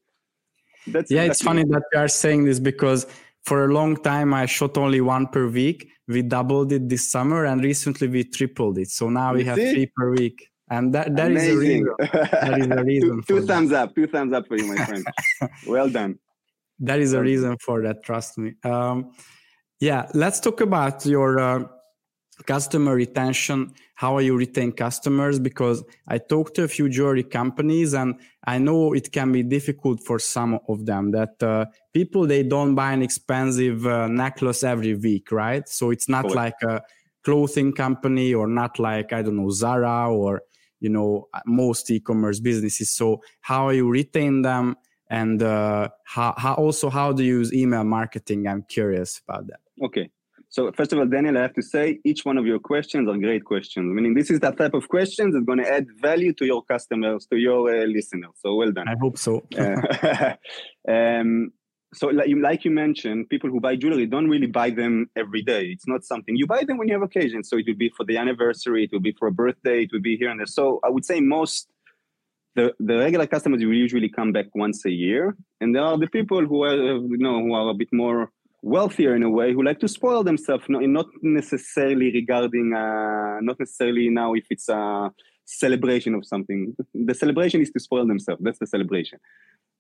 [0.88, 1.24] That's yeah.
[1.24, 3.06] It's funny that you are saying this because
[3.44, 5.90] for a long time I shot only one per week.
[6.08, 8.90] We doubled it this summer, and recently we tripled it.
[8.90, 11.94] So now we have three per week and that that is a reason.
[12.00, 13.24] That is a reason.
[13.24, 13.96] two, two thumbs up.
[13.96, 15.06] Two thumbs up for you, my friend.
[15.68, 16.20] well done.
[16.80, 18.04] That is a reason for that.
[18.04, 18.54] Trust me.
[18.64, 19.12] Um,
[19.80, 21.64] yeah, let's talk about your uh,
[22.46, 23.74] customer retention.
[23.96, 25.40] How are you retain customers?
[25.40, 30.02] Because I talked to a few jewelry companies, and I know it can be difficult
[30.06, 31.12] for some of them.
[31.12, 35.68] That uh, people they don't buy an expensive uh, necklace every week, right?
[35.68, 36.82] So it's not like a
[37.24, 40.42] clothing company or not like I don't know Zara or
[40.80, 42.92] you know most e-commerce businesses.
[42.92, 44.76] So how you retain them
[45.10, 48.48] and uh, how, how also how do you use email marketing?
[48.48, 49.60] I'm curious about that.
[49.84, 50.10] Okay.
[50.52, 53.18] So first of all daniel i have to say each one of your questions are
[53.18, 53.94] great questions.
[53.94, 57.28] Meaning this is that type of questions that's going to add value to your customers
[57.28, 58.32] to your uh, listeners.
[58.38, 58.88] So well done.
[58.88, 59.44] I hope so.
[59.56, 60.36] Uh,
[60.92, 61.52] um,
[61.94, 65.42] so like you, like you mentioned people who buy jewelry don't really buy them every
[65.42, 65.66] day.
[65.66, 67.44] It's not something you buy them when you have occasion.
[67.44, 70.02] So it will be for the anniversary it will be for a birthday it will
[70.02, 70.46] be here and there.
[70.46, 71.68] So i would say most
[72.56, 75.36] the, the regular customers will usually come back once a year.
[75.62, 79.16] And there are the people who are you know who are a bit more wealthier
[79.16, 84.10] in a way who like to spoil themselves not, not necessarily regarding uh, not necessarily
[84.10, 85.12] now if it's a
[85.46, 86.76] celebration of something.
[86.94, 88.44] The celebration is to spoil themselves.
[88.44, 89.20] That's the celebration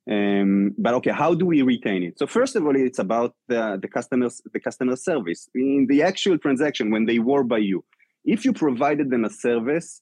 [0.09, 2.17] um, but okay, how do we retain it?
[2.17, 6.37] So first of all, it's about the, the customers, the customer service in the actual
[6.37, 7.85] transaction when they were by you.
[8.25, 10.01] If you provided them a service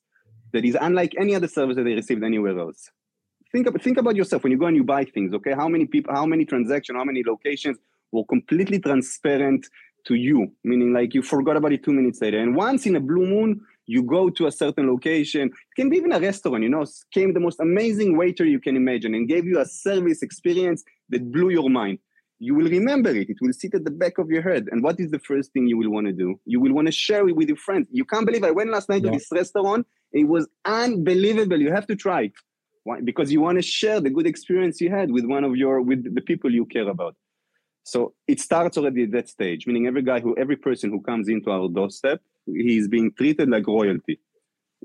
[0.53, 2.89] that is unlike any other service that they received anywhere else,
[3.51, 5.33] think about, think about yourself when you go and you buy things.
[5.33, 7.77] Okay, how many people, how many transactions, how many locations
[8.13, 9.67] were completely transparent
[10.05, 12.39] to you, meaning like you forgot about it two minutes later.
[12.39, 15.97] And once in a blue moon, you go to a certain location, it can be
[15.97, 19.45] even a restaurant, you know, came the most amazing waiter you can imagine and gave
[19.45, 21.97] you a service experience that blew your mind.
[22.39, 23.29] You will remember it.
[23.29, 24.67] It will sit at the back of your head.
[24.71, 26.39] And what is the first thing you will want to do?
[26.45, 27.87] You will want to share it with your friends.
[27.91, 29.11] You can't believe I went last night yeah.
[29.11, 29.87] to this restaurant.
[30.11, 31.59] It was unbelievable.
[31.59, 32.33] You have to try it.
[32.83, 33.01] Why?
[33.01, 36.13] Because you want to share the good experience you had with one of your with
[36.13, 37.15] the people you care about.
[37.83, 41.27] So it starts already at that stage, meaning every guy who every person who comes
[41.27, 44.19] into our doorstep he's being treated like royalty.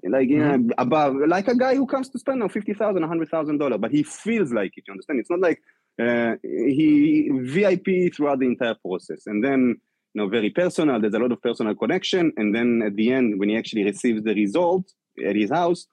[0.03, 3.09] like you know, above like a guy who comes to spend now fifty thousand, a
[3.09, 4.85] hundred thousand dollars, but he feels like it.
[4.87, 5.21] You understand?
[5.21, 5.61] It's not like
[6.01, 9.77] uh, he VIP throughout the entire process, and then
[10.15, 11.01] you know very personal.
[11.01, 14.23] There's a lot of personal connection, and then at the end, when he actually receives
[14.23, 14.91] the result
[15.27, 15.87] at his house,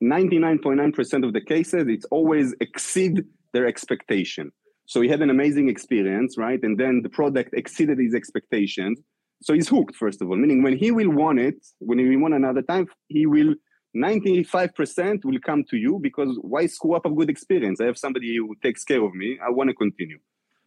[0.00, 4.52] ninety nine point nine percent of the cases, it's always exceed their expectation.
[4.86, 6.60] So he had an amazing experience, right?
[6.64, 9.00] And then the product exceeded his expectations
[9.42, 12.20] so he's hooked, first of all, meaning when he will want it, when he will
[12.20, 13.54] want another time, he will
[13.96, 17.80] 95% will come to you because why screw up a good experience?
[17.80, 19.38] I have somebody who takes care of me.
[19.44, 20.18] I want to continue.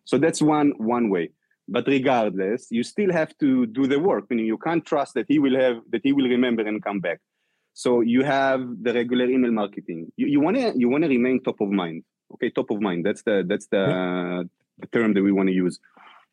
[0.05, 1.29] So that's one one way.
[1.67, 5.39] But regardless, you still have to do the work, meaning you can't trust that he
[5.39, 7.21] will have that he will remember and come back.
[7.73, 10.11] So you have the regular email marketing.
[10.17, 12.03] You want to you want to remain top of mind.
[12.33, 13.05] Okay, top of mind.
[13.05, 14.43] That's the that's the, yeah.
[14.79, 15.79] the term that we want to use.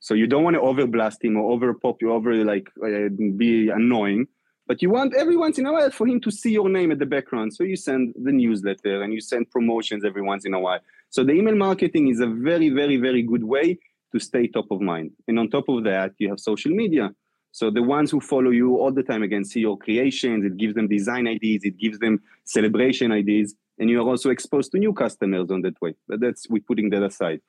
[0.01, 4.27] So you don't want to overblast him or overpop you over like uh, be annoying,
[4.67, 6.99] but you want every once in a while for him to see your name at
[6.99, 7.55] the background.
[7.55, 10.81] So you send the newsletter and you send promotions every once in a while.
[11.11, 13.79] So the email marketing is a very, very, very good way
[14.13, 15.11] to stay top of mind.
[15.29, 17.11] And on top of that, you have social media.
[17.53, 20.45] So the ones who follow you all the time again see your creations.
[20.45, 21.65] It gives them design ideas.
[21.65, 25.81] It gives them celebration ideas, and you are also exposed to new customers on that
[25.83, 25.95] way.
[26.09, 27.41] But that's we're putting that aside.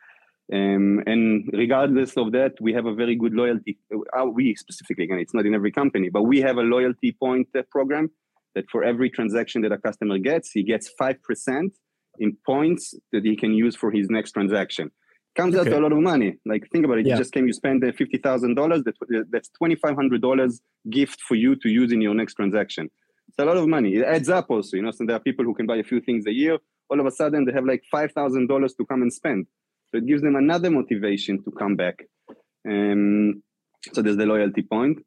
[0.51, 3.77] Um, and regardless of that, we have a very good loyalty.
[3.91, 7.47] Uh, we specifically, again, it's not in every company, but we have a loyalty point
[7.57, 8.09] uh, program
[8.55, 11.71] that for every transaction that a customer gets, he gets 5%
[12.19, 14.91] in points that he can use for his next transaction.
[15.35, 15.69] Comes okay.
[15.69, 16.35] out to a lot of money.
[16.45, 17.05] Like, think about it.
[17.05, 17.13] Yeah.
[17.13, 18.83] You just came, you spend uh, $50,000.
[18.83, 20.59] That, that's $2,500
[20.89, 22.89] gift for you to use in your next transaction.
[23.29, 23.95] It's a lot of money.
[23.95, 24.75] It adds up also.
[24.75, 26.57] You know, so there are people who can buy a few things a year.
[26.89, 29.47] All of a sudden, they have like $5,000 to come and spend.
[29.91, 32.03] So it gives them another motivation to come back.
[32.67, 33.43] Um,
[33.93, 34.99] so there's the loyalty point.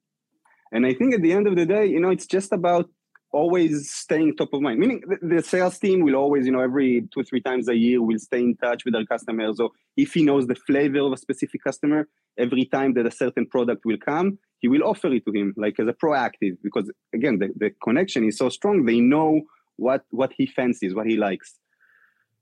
[0.73, 2.89] And I think at the end of the day, you know, it's just about
[3.33, 4.79] always staying top of mind.
[4.79, 8.19] Meaning the, sales team will always, you know, every two three times a year will
[8.19, 9.57] stay in touch with our customers.
[9.57, 13.47] So if he knows the flavor of a specific customer, every time that a certain
[13.47, 17.39] product will come, he will offer it to him like as a proactive because again
[17.39, 19.43] the, the connection is so strong they know
[19.77, 21.59] what what he fancies what he likes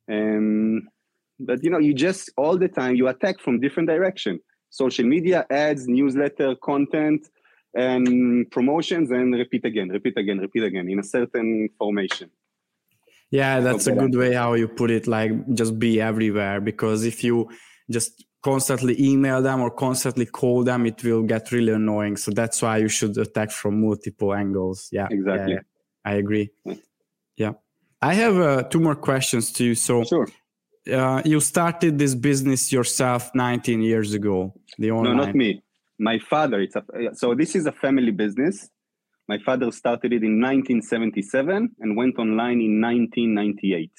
[0.08, 0.82] um
[1.38, 4.40] but you know you just all the time you attack from different direction.
[4.70, 7.28] Social media ads newsletter content
[7.74, 12.30] and promotions and repeat again repeat again repeat again in a certain formation.
[13.30, 17.24] Yeah that's a good way how you put it like just be everywhere because if
[17.24, 17.48] you
[17.90, 22.16] just constantly email them or constantly call them it will get really annoying.
[22.16, 24.88] So that's why you should attack from multiple angles.
[24.92, 25.54] Yeah exactly.
[25.54, 25.60] yeah,
[26.04, 26.50] i agree.
[27.36, 27.52] Yeah.
[28.04, 29.74] I have uh, two more questions to you.
[29.76, 30.28] So sure
[30.90, 34.54] uh, you started this business yourself 19 years ago.
[34.78, 35.16] The online.
[35.16, 35.62] No, not me.
[35.98, 36.60] My father.
[36.60, 36.82] It's a,
[37.14, 38.68] so this is a family business.
[39.28, 43.92] My father started it in 1977 and went online in 1998.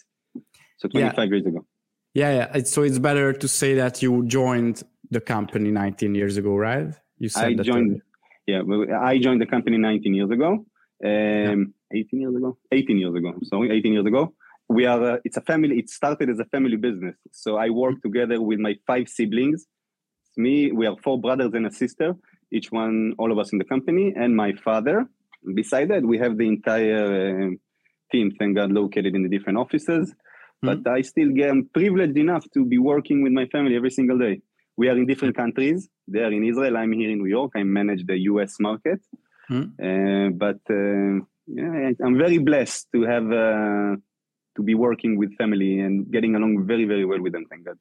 [0.77, 1.23] So 25 yeah.
[1.25, 1.65] years ago.
[2.13, 2.63] Yeah, yeah.
[2.63, 6.93] So it's better to say that you joined the company 19 years ago, right?
[7.17, 8.01] You said I joined.
[8.45, 8.61] Yeah,
[9.01, 10.65] I joined the company 19 years ago.
[11.05, 11.99] Um, yeah.
[11.99, 12.57] 18 years ago.
[12.71, 13.33] 18 years ago.
[13.43, 14.33] Sorry, 18 years ago
[14.73, 17.15] we are uh, it's a family it started as a family business.
[17.31, 19.65] So i work together with my five siblings.
[20.27, 22.15] It's me we are four brothers and a sister
[22.51, 25.05] each one all of us in the company and my father.
[25.61, 27.49] Beside that we have the entire uh,
[28.11, 30.05] team thank god located in the different offices.
[30.13, 30.81] Mm-hmm.
[30.83, 34.35] but i still get privileged enough to be working with my family every single day.
[34.81, 35.79] We are in different countries.
[36.13, 37.51] They are in israel i'm here in new york.
[37.59, 39.01] I manage the us market.
[39.51, 39.69] Mm-hmm.
[39.87, 41.13] uh, but uh,
[41.59, 43.91] yeah, i'm very blessed to have uh,
[44.55, 47.77] to be working with family and getting along very very well with them thank god.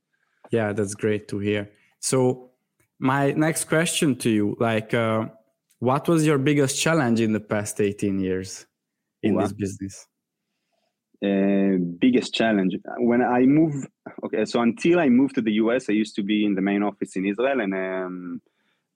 [0.50, 1.70] Yeah that's great to hear.
[2.00, 2.50] So
[2.98, 5.26] my next question to you like uh,
[5.78, 8.66] what was your biggest challenge in the past 18 years
[9.22, 10.06] in this business?
[11.24, 12.76] Uh, biggest challenge.
[12.98, 13.86] When i moved
[14.24, 16.82] okay so until i moved to the us i used to be in the main
[16.82, 18.40] office in israel and um,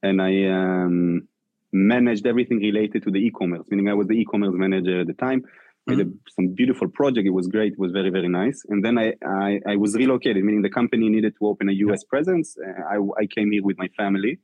[0.02, 1.26] and i um,
[1.72, 5.44] managed everything related to the e-commerce meaning i was the e-commerce manager at the time
[5.88, 6.00] mm-hmm.
[6.00, 7.26] a, some beautiful project.
[7.26, 7.74] It was great.
[7.74, 8.62] It was very, very nice.
[8.68, 12.04] And then I, I, I was relocated, meaning the company needed to open a US
[12.04, 12.56] presence.
[12.58, 14.38] Uh, I, I came here with my family.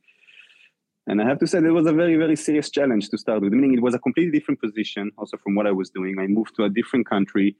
[1.08, 3.52] And I have to say, it was a very, very serious challenge to start with,
[3.52, 6.18] meaning it was a completely different position also from what I was doing.
[6.20, 7.56] I moved to a different country.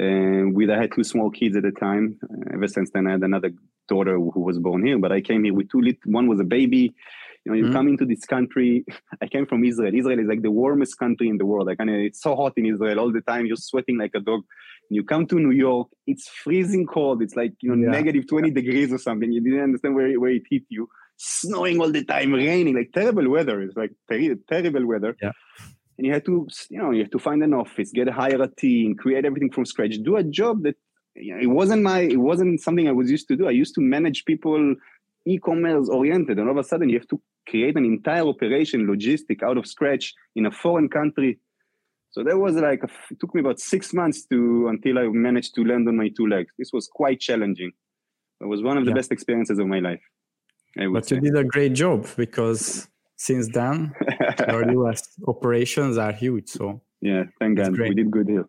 [0.00, 2.18] Uh, with I had two small kids at the time.
[2.22, 3.50] Uh, ever since then, I had another
[3.88, 4.98] daughter who was born here.
[4.98, 6.00] But I came here with two little.
[6.10, 6.94] One was a baby,
[7.44, 7.72] you know, you mm-hmm.
[7.72, 8.84] come into this country.
[9.22, 9.94] I came from Israel.
[9.94, 11.66] Israel is like the warmest country in the world.
[11.66, 13.46] Like, and it's so hot in Israel all the time.
[13.46, 14.42] You're sweating like a dog.
[14.90, 17.22] You come to New York, it's freezing cold.
[17.22, 17.92] It's like you know yeah.
[17.92, 19.30] negative 20 degrees or something.
[19.32, 20.88] You didn't understand where, where it hit you.
[21.16, 23.60] Snowing all the time, raining, like terrible weather.
[23.62, 25.16] It's like ter- terrible weather.
[25.22, 25.32] Yeah.
[26.00, 28.40] and you had to you know you have to find an office get a hire
[28.42, 30.76] a team create everything from scratch do a job that
[31.14, 33.74] you know, it wasn't my it wasn't something i was used to do i used
[33.74, 34.74] to manage people
[35.26, 39.42] e-commerce oriented and all of a sudden you have to create an entire operation logistic
[39.42, 41.38] out of scratch in a foreign country.
[42.12, 45.54] So that was like a, it took me about six months to until i managed
[45.54, 46.52] to land on my two legs.
[46.58, 47.72] This was quite challenging.
[48.40, 48.96] It was one of the yeah.
[48.96, 50.00] best experiences of my life
[50.92, 51.16] but say.
[51.16, 53.92] you did a great job because since then
[54.48, 57.78] our us operations are huge so yeah thank god.
[57.78, 58.46] We did good here.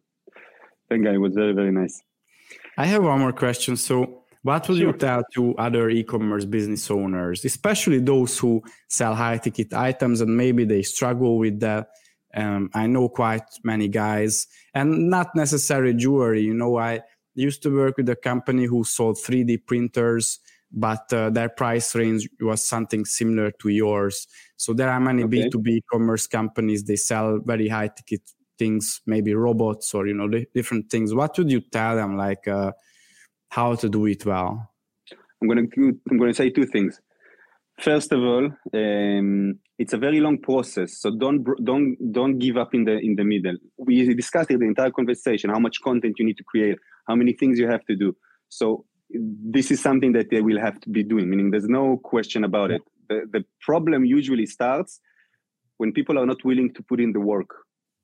[0.90, 2.02] Thank god it was very very nice.
[2.78, 3.78] I have one more question.
[3.78, 4.88] So what would sure.
[4.88, 10.66] you tell to other e-commerce business owners, especially those who sell high-ticket items and maybe
[10.66, 11.90] they struggle with that?
[12.34, 16.42] Um, I know quite many guys, and not necessarily jewelry.
[16.42, 17.02] You know, I
[17.36, 20.40] used to work with a company who sold 3D printers,
[20.72, 24.28] but uh, their price range was something similar to yours.
[24.56, 25.50] So there are many okay.
[25.50, 26.84] B2B commerce companies.
[26.84, 28.22] They sell very high-ticket
[28.58, 31.14] things, maybe robots or you know different things.
[31.14, 32.48] What would you tell them, like?
[32.48, 32.72] Uh,
[33.52, 34.72] how to do it well?
[35.42, 37.00] I'm going to I'm going to say two things.
[37.80, 42.74] First of all, um, it's a very long process, so don't don't don't give up
[42.74, 43.58] in the in the middle.
[43.78, 47.34] We discussed it the entire conversation how much content you need to create, how many
[47.34, 48.16] things you have to do.
[48.50, 51.30] So this is something that they will have to be doing.
[51.30, 52.82] Meaning, there's no question about it.
[53.10, 55.02] The the problem usually starts
[55.78, 57.50] when people are not willing to put in the work.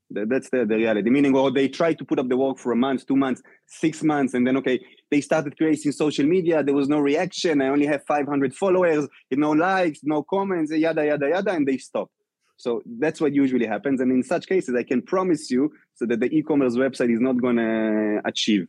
[0.09, 1.09] That's the, the reality.
[1.09, 4.03] Meaning, or they try to put up the work for a month, two months, six
[4.03, 4.79] months, and then okay,
[5.11, 6.63] they started creating social media.
[6.63, 7.61] There was no reaction.
[7.61, 12.09] I only have 500 followers, no likes, no comments, yada yada yada, and they stop.
[12.55, 14.01] So that's what usually happens.
[14.01, 17.39] And in such cases, I can promise you so that the e-commerce website is not
[17.39, 18.67] going to achieve.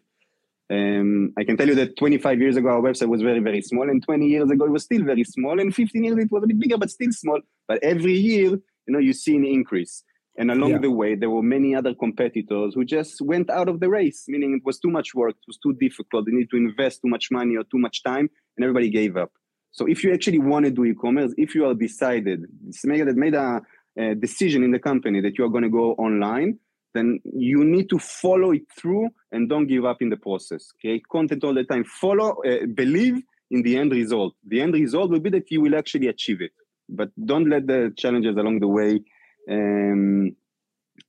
[0.71, 3.89] Um, I can tell you that 25 years ago, our website was very, very small,
[3.89, 6.47] and 20 years ago, it was still very small, and 15 years it was a
[6.47, 7.41] bit bigger, but still small.
[7.67, 10.03] But every year, you know, you see an increase.
[10.39, 10.79] And along yeah.
[10.79, 14.55] the way, there were many other competitors who just went out of the race, meaning
[14.55, 17.27] it was too much work, it was too difficult, they need to invest too much
[17.33, 19.33] money or too much time, and everybody gave up.
[19.73, 22.45] So if you actually want to do e-commerce, if you are decided,
[22.85, 23.61] made, made a,
[23.99, 26.59] a decision in the company that you are going to go online,
[26.95, 30.71] then you need to follow it through and don't give up in the process.
[30.81, 31.85] Create content all the time.
[31.85, 33.21] Follow, uh, believe
[33.51, 34.35] in the end result.
[34.47, 36.53] The end result will be that you will actually achieve it.
[36.89, 39.03] But don't let the challenges along the way
[39.51, 40.37] um,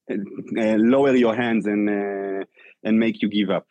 [0.10, 2.46] uh, lower your hands and uh,
[2.84, 3.68] and make you give up.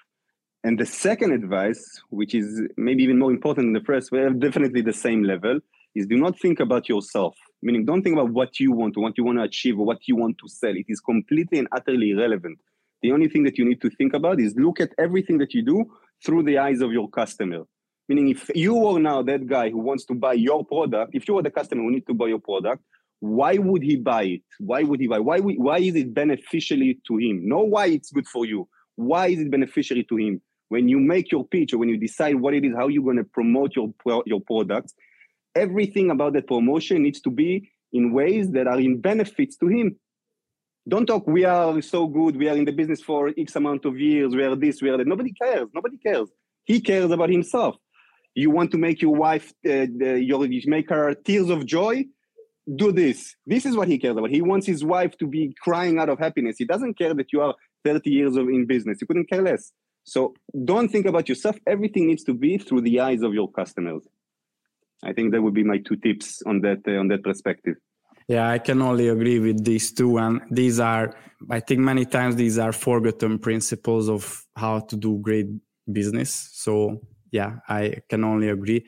[0.64, 4.82] And the second advice, which is maybe even more important than the first, well, definitely
[4.82, 5.60] the same level,
[5.94, 7.36] is do not think about yourself.
[7.62, 10.06] Meaning, don't think about what you want or what you want to achieve or what
[10.06, 10.74] you want to sell.
[10.76, 12.58] It is completely and utterly irrelevant.
[13.02, 15.62] The only thing that you need to think about is look at everything that you
[15.62, 15.84] do
[16.24, 17.62] through the eyes of your customer.
[18.08, 21.38] Meaning, if you are now that guy who wants to buy your product, if you
[21.38, 22.82] are the customer who need to buy your product,
[23.20, 24.42] why would he buy it?
[24.58, 25.18] Why would he buy?
[25.18, 27.48] Why why is it beneficially to him?
[27.48, 28.68] Know why it's good for you.
[28.96, 30.40] Why is it beneficiary to him?
[30.68, 33.16] When you make your pitch or when you decide what it is, how you're going
[33.16, 33.92] to promote your
[34.26, 34.94] your products,
[35.54, 39.96] everything about that promotion needs to be in ways that are in benefits to him.
[40.86, 41.26] Don't talk.
[41.26, 42.36] We are so good.
[42.36, 44.34] We are in the business for X amount of years.
[44.34, 44.80] We are this.
[44.80, 45.06] We are that.
[45.06, 45.68] Nobody cares.
[45.74, 46.28] Nobody cares.
[46.64, 47.76] He cares about himself.
[48.34, 52.04] You want to make your wife, uh, the, your, make her tears of joy
[52.76, 53.34] do this.
[53.46, 54.30] This is what he cares about.
[54.30, 56.56] He wants his wife to be crying out of happiness.
[56.58, 57.54] He doesn't care that you are
[57.84, 58.98] 30 years of in business.
[59.00, 59.72] He couldn't care less.
[60.04, 61.56] So don't think about yourself.
[61.66, 64.02] Everything needs to be through the eyes of your customers.
[65.04, 67.76] I think that would be my two tips on that uh, on that perspective.
[68.26, 70.18] Yeah, I can only agree with these two.
[70.18, 71.14] And these are,
[71.50, 75.46] I think, many times these are forgotten principles of how to do great
[75.90, 76.50] business.
[76.52, 77.00] So
[77.30, 78.84] yeah, I can only agree.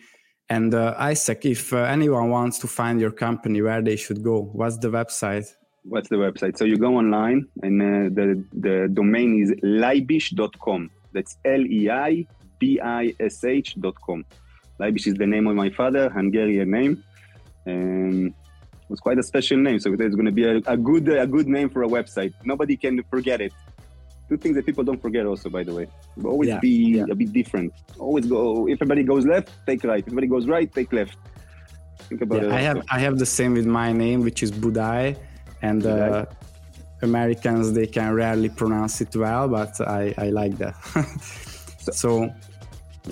[0.50, 4.50] And uh, Isaac, if uh, anyone wants to find your company, where they should go?
[4.52, 5.46] What's the website?
[5.84, 6.58] What's the website?
[6.58, 7.86] So you go online, and uh,
[8.18, 10.90] the the domain is leibish.com.
[11.12, 12.26] That's L E I
[12.58, 14.24] B I S H.com.
[14.80, 17.04] Leibish is the name of my father, Hungarian name.
[17.66, 21.08] And it was quite a special name, so it's going to be a, a good
[21.08, 22.34] a good name for a website.
[22.44, 23.52] Nobody can forget it
[24.30, 25.86] two things that people don't forget also by the way.
[26.24, 27.14] Always yeah, be yeah.
[27.14, 27.72] a bit different.
[27.98, 29.98] Always go if everybody goes left take right.
[29.98, 31.16] If everybody goes right take left.
[32.08, 32.52] Think about yeah, it.
[32.52, 35.02] I have i have the same with my name which is budai
[35.68, 36.24] and uh,
[37.02, 40.74] americans they can rarely pronounce it well but i i like that.
[41.80, 42.34] So, so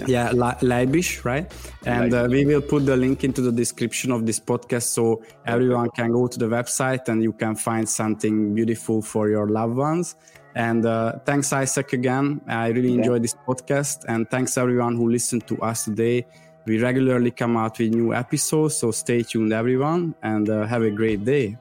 [0.06, 1.50] yeah, yeah Leibish, right?
[1.86, 5.88] And uh, we will put the link into the description of this podcast so everyone
[5.90, 10.16] can go to the website and you can find something beautiful for your loved ones.
[10.54, 12.40] And uh, thanks, Isaac, again.
[12.48, 12.98] I really yeah.
[12.98, 14.04] enjoyed this podcast.
[14.08, 16.26] And thanks, everyone who listened to us today.
[16.66, 20.90] We regularly come out with new episodes, so stay tuned, everyone, and uh, have a
[20.90, 21.56] great day.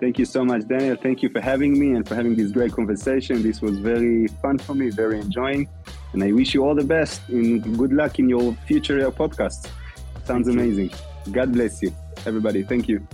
[0.00, 0.96] Thank you so much, Daniel.
[0.96, 3.42] Thank you for having me and for having this great conversation.
[3.42, 5.68] This was very fun for me, very enjoying.
[6.14, 9.68] And I wish you all the best and good luck in your future podcast.
[10.24, 10.90] Sounds Thank amazing.
[11.30, 11.94] God bless you,
[12.26, 12.62] everybody.
[12.62, 13.06] Thank you.